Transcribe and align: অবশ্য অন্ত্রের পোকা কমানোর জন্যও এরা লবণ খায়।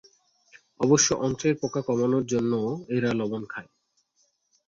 অবশ্য 0.79 1.07
অন্ত্রের 1.21 1.55
পোকা 1.57 1.81
কমানোর 1.81 2.23
জন্যও 2.25 2.67
এরা 2.89 3.09
লবণ 3.13 3.43
খায়। 3.45 3.69